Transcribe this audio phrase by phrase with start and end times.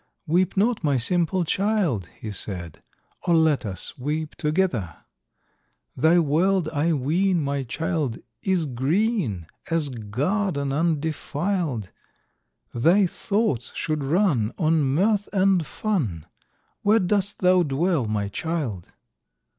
[0.25, 2.81] Weep not, my simple child," he said,
[3.27, 4.95] "Or let us weep together.
[5.95, 11.91] Thy world, I ween, my child, is green, As garden undefil'd,
[12.73, 16.25] Thy thoughts should run on mirth and fun,—
[16.81, 18.91] Where dost thou dwell, my child?"